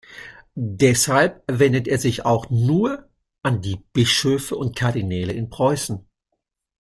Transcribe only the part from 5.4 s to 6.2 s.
Preußen.